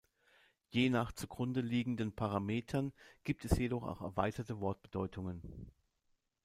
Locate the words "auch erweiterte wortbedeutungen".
3.83-5.69